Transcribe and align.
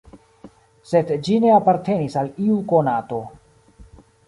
Sed 0.91 1.11
ĝi 1.27 1.35
ne 1.43 1.51
apartenis 1.59 2.17
al 2.23 2.33
iu 2.47 2.59
konato. 2.73 3.23